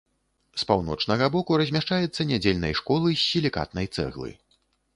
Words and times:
З 0.61 0.67
паўночнага 0.69 1.27
боку 1.35 1.59
размяшчаецца 1.63 2.27
нядзельнай 2.31 2.73
школы 2.81 3.07
з 3.15 3.21
сілікатнай 3.29 3.87
цэглы. 3.97 4.31